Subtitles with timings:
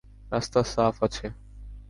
[0.31, 1.25] রাস্তা সাফ আছে।